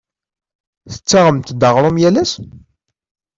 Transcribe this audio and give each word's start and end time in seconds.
Tettaɣemt-d 0.93 1.61
aɣrum 1.69 1.97
yal 2.01 2.15
ass? 2.23 2.33